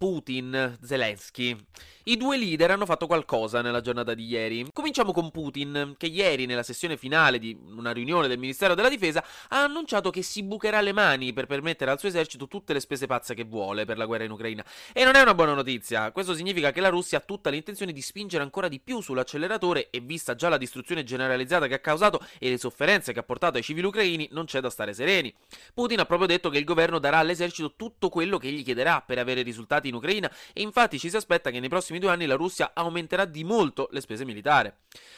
[0.00, 1.54] Putin, Zelensky.
[2.04, 4.66] I due leader hanno fatto qualcosa nella giornata di ieri.
[4.72, 9.22] Cominciamo con Putin, che ieri, nella sessione finale di una riunione del Ministero della Difesa,
[9.48, 13.06] ha annunciato che si bucherà le mani per permettere al suo esercito tutte le spese
[13.06, 14.64] pazze che vuole per la guerra in Ucraina.
[14.94, 16.10] E non è una buona notizia.
[16.12, 20.00] Questo significa che la Russia ha tutta l'intenzione di spingere ancora di più sull'acceleratore e
[20.00, 23.62] vista già la distruzione generalizzata che ha causato e le sofferenze che ha portato ai
[23.62, 25.32] civili ucraini, non c'è da stare sereni.
[25.74, 29.18] Putin ha proprio detto che il governo darà all'esercito tutto quello che gli chiederà per
[29.18, 32.34] avere risultati in Ucraina e infatti ci si aspetta che nei prossimi due anni la
[32.34, 34.72] Russia aumenterà di molto le spese militari.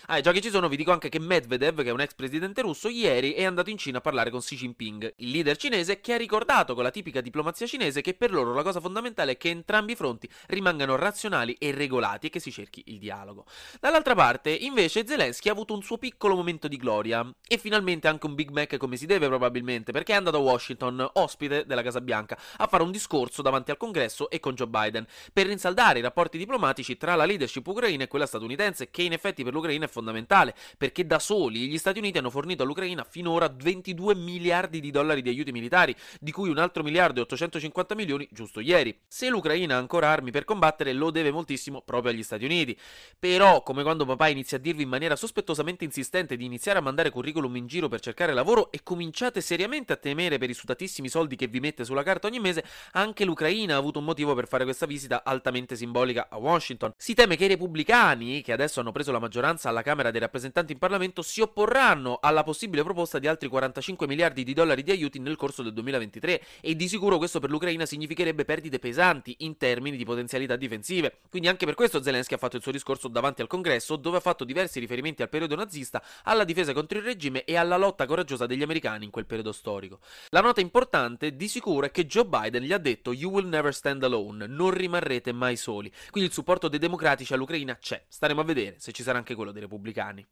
[0.07, 2.61] Ah, già che ci sono, vi dico anche che Medvedev, che è un ex presidente
[2.61, 6.12] russo, ieri è andato in Cina a parlare con Xi Jinping, il leader cinese che
[6.12, 9.48] ha ricordato con la tipica diplomazia cinese che per loro la cosa fondamentale è che
[9.48, 13.47] entrambi i fronti rimangano razionali e regolati e che si cerchi il dialogo.
[13.81, 18.27] Dall'altra parte, invece, Zelensky ha avuto un suo piccolo momento di gloria e finalmente anche
[18.27, 22.00] un Big Mac come si deve probabilmente, perché è andato a Washington, ospite della Casa
[22.00, 26.03] Bianca, a fare un discorso davanti al congresso e con Joe Biden per rinsaldare i
[26.03, 29.89] rapporti diplomatici tra la leadership ucraina e quella statunitense, che in effetti per l'Ucraina è
[29.89, 35.23] fondamentale, perché da soli gli Stati Uniti hanno fornito all'Ucraina finora 22 miliardi di dollari
[35.23, 38.99] di aiuti militari, di cui un altro miliardo e 850 milioni giusto ieri.
[39.07, 42.77] Se l'Ucraina ha ancora armi per combattere, lo deve moltissimo proprio agli Stati Uniti.
[43.19, 47.11] Però, come quando papà inizia a dirvi in maniera sospettosamente insistente di iniziare a mandare
[47.11, 51.37] curriculum in giro per cercare lavoro e cominciate seriamente a temere per i sudatissimi soldi
[51.37, 54.65] che vi mette sulla carta ogni mese, anche l'Ucraina ha avuto un motivo per fare
[54.65, 56.93] questa visita altamente simbolica a Washington.
[56.97, 60.72] Si teme che i repubblicani, che adesso hanno preso la maggioranza alla Camera dei rappresentanti
[60.72, 65.19] in Parlamento, si opporranno alla possibile proposta di altri 45 miliardi di dollari di aiuti
[65.19, 69.97] nel corso del 2023 e di sicuro questo per l'Ucraina significherebbe perdite pesanti in termini
[69.97, 71.19] di potenzialità difensive.
[71.28, 74.20] Quindi anche per questo Zelensky ha fatto il suo discorso davanti al Congresso, dove ha
[74.20, 78.47] fatto diversi riferimenti al periodo nazista, alla difesa contro il regime e alla lotta coraggiosa
[78.47, 80.00] degli americani in quel periodo storico.
[80.31, 83.75] La nota importante di sicuro è che Joe Biden gli ha detto You will never
[83.75, 85.93] stand alone, non rimarrete mai soli.
[86.10, 88.03] Quindi il supporto dei democratici all'Ucraina c'è.
[88.09, 90.26] Staremo a vedere se ci sarà anche quello dei repubblicani.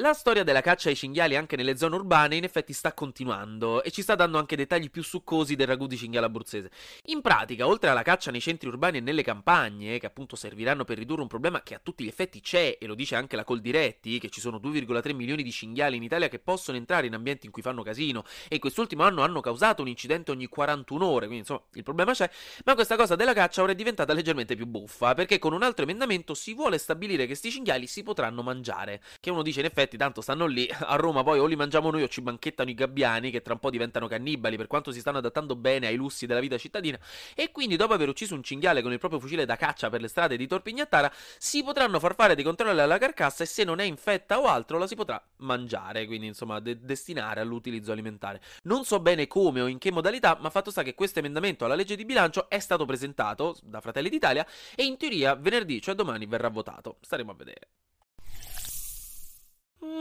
[0.00, 3.90] La storia della caccia ai cinghiali anche nelle zone urbane in effetti sta continuando e
[3.90, 6.70] ci sta dando anche dettagli più succosi del ragù di cinghiale abruzzese.
[7.04, 10.98] In pratica, oltre alla caccia nei centri urbani e nelle campagne, che appunto serviranno per
[10.98, 14.18] ridurre un problema che a tutti gli effetti c'è, e lo dice anche la Coldiretti,
[14.18, 17.52] che ci sono 2,3 milioni di cinghiali in Italia che possono entrare in ambienti in
[17.52, 21.62] cui fanno casino e quest'ultimo anno hanno causato un incidente ogni 41 ore, quindi insomma
[21.72, 22.28] il problema c'è,
[22.66, 25.84] ma questa cosa della caccia ora è diventata leggermente più buffa, perché con un altro
[25.84, 29.84] emendamento si vuole stabilire che questi cinghiali si potranno mangiare, che uno dice in effetti
[29.86, 32.74] effetti tanto stanno lì, a Roma poi o li mangiamo noi o ci banchettano i
[32.74, 36.26] gabbiani che tra un po' diventano cannibali per quanto si stanno adattando bene ai lussi
[36.26, 36.98] della vita cittadina
[37.34, 40.08] e quindi dopo aver ucciso un cinghiale con il proprio fucile da caccia per le
[40.08, 43.84] strade di Torpignattara si potranno far fare dei controlli alla carcassa e se non è
[43.84, 48.40] infetta o altro la si potrà mangiare, quindi insomma de- destinare all'utilizzo alimentare.
[48.64, 51.74] Non so bene come o in che modalità, ma fatto sta che questo emendamento alla
[51.74, 56.26] legge di bilancio è stato presentato da Fratelli d'Italia e in teoria venerdì, cioè domani,
[56.26, 56.96] verrà votato.
[57.00, 57.68] Staremo a vedere.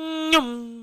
[0.06, 0.75] Njum.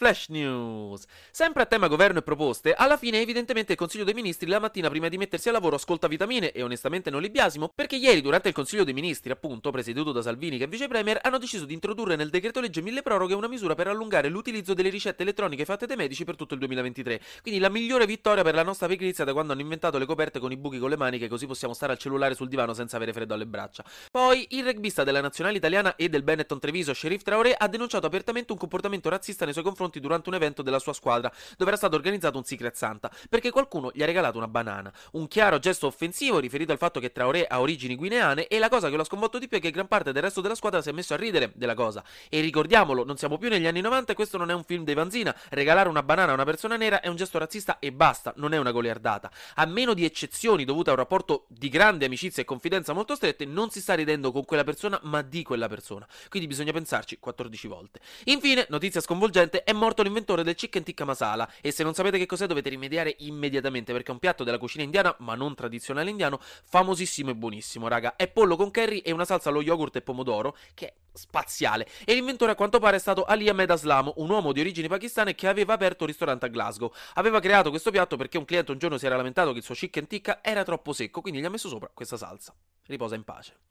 [0.00, 1.04] Flash News.
[1.30, 4.88] Sempre a tema governo e proposte, alla fine evidentemente il Consiglio dei Ministri la mattina
[4.88, 8.48] prima di mettersi al lavoro ascolta vitamine e onestamente non li biasimo, perché ieri durante
[8.48, 11.74] il Consiglio dei Ministri, appunto, presieduto da Salvini che è vice premier, hanno deciso di
[11.74, 15.84] introdurre nel decreto legge mille proroghe una misura per allungare l'utilizzo delle ricette elettroniche fatte
[15.84, 17.20] dai medici per tutto il 2023.
[17.42, 20.50] Quindi la migliore vittoria per la nostra pigrizia da quando hanno inventato le coperte con
[20.50, 23.34] i buchi con le maniche così possiamo stare al cellulare sul divano senza avere freddo
[23.34, 23.84] alle braccia.
[24.10, 28.50] Poi il rugbista della nazionale italiana e del Benetton Treviso, Sheriff Traoré, ha denunciato apertamente
[28.52, 31.96] un comportamento razzista nei suoi confronti durante un evento della sua squadra, dove era stato
[31.96, 34.92] organizzato un Secret Santa, perché qualcuno gli ha regalato una banana.
[35.12, 38.88] Un chiaro gesto offensivo riferito al fatto che Traoré ha origini guineane e la cosa
[38.88, 40.90] che lo ha sconvolto di più è che gran parte del resto della squadra si
[40.90, 42.04] è messo a ridere della cosa.
[42.28, 44.94] E ricordiamolo, non siamo più negli anni 90 e questo non è un film dei
[44.94, 45.34] Vanzina.
[45.48, 48.58] Regalare una banana a una persona nera è un gesto razzista e basta, non è
[48.58, 49.30] una goliardata.
[49.54, 53.44] A meno di eccezioni dovute a un rapporto di grande amicizia e confidenza molto strette,
[53.44, 56.06] non si sta ridendo con quella persona, ma di quella persona.
[56.28, 58.00] Quindi bisogna pensarci 14 volte.
[58.24, 62.26] Infine, notizia sconvolgente, è morto l'inventore del chicken tikka masala e se non sapete che
[62.26, 66.38] cos'è dovete rimediare immediatamente perché è un piatto della cucina indiana, ma non tradizionale indiano,
[66.40, 68.14] famosissimo e buonissimo, raga.
[68.14, 71.88] È pollo con curry e una salsa allo yogurt e pomodoro che è spaziale.
[72.04, 75.34] E l'inventore a quanto pare è stato Ali Ahmed Aslam, un uomo di origini pakistane
[75.34, 76.92] che aveva aperto un ristorante a Glasgow.
[77.14, 79.74] Aveva creato questo piatto perché un cliente un giorno si era lamentato che il suo
[79.74, 82.54] chicken tikka era troppo secco, quindi gli ha messo sopra questa salsa.
[82.86, 83.69] Riposa in pace.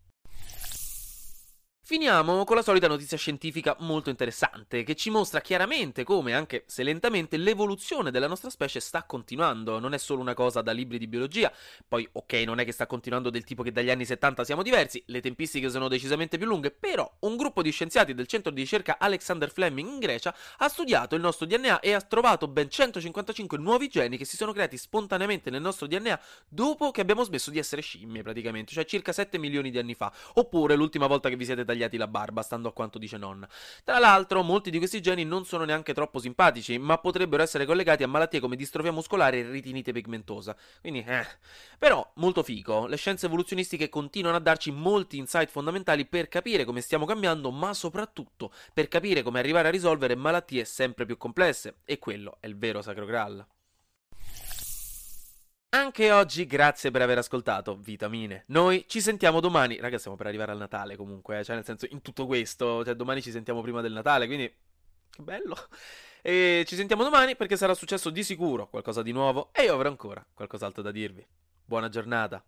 [1.90, 6.84] Finiamo con la solita notizia scientifica molto interessante, che ci mostra chiaramente come, anche se
[6.84, 9.80] lentamente, l'evoluzione della nostra specie sta continuando.
[9.80, 11.52] Non è solo una cosa da libri di biologia,
[11.88, 15.02] poi ok, non è che sta continuando del tipo che dagli anni 70 siamo diversi,
[15.08, 18.98] le tempistiche sono decisamente più lunghe, però un gruppo di scienziati del centro di ricerca
[19.00, 23.88] Alexander Fleming in Grecia ha studiato il nostro DNA e ha trovato ben 155 nuovi
[23.88, 26.20] geni che si sono creati spontaneamente nel nostro DNA
[26.50, 30.14] dopo che abbiamo smesso di essere scimmie praticamente, cioè circa 7 milioni di anni fa,
[30.36, 33.48] oppure l'ultima volta che vi siete tagliati tagliati la barba, stando a quanto dice nonna.
[33.84, 38.04] Tra l'altro, molti di questi geni non sono neanche troppo simpatici, ma potrebbero essere collegati
[38.04, 40.56] a malattie come distrofia muscolare e ritinite pigmentosa.
[40.82, 41.26] Quindi, eh.
[41.78, 46.82] Però, molto figo, le scienze evoluzionistiche continuano a darci molti insight fondamentali per capire come
[46.82, 51.78] stiamo cambiando, ma soprattutto per capire come arrivare a risolvere malattie sempre più complesse.
[51.86, 53.46] E quello è il vero sacro graal.
[55.72, 58.44] Anche oggi grazie per aver ascoltato Vitamine.
[58.48, 59.80] Noi ci sentiamo domani.
[59.80, 62.96] Raga, stiamo per arrivare al Natale comunque, eh, cioè nel senso in tutto questo, cioè
[62.96, 64.52] domani ci sentiamo prima del Natale, quindi
[65.10, 65.56] che bello.
[66.24, 69.90] E ci sentiamo domani perché sarà successo di sicuro qualcosa di nuovo e io avrò
[69.90, 71.26] ancora qualcos'altro da dirvi.
[71.64, 72.44] Buona giornata.